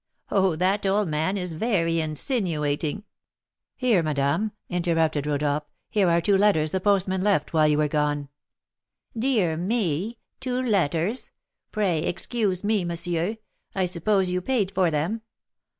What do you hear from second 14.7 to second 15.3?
for them?"